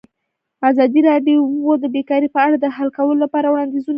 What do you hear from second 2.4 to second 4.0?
اړه د حل کولو لپاره وړاندیزونه کړي.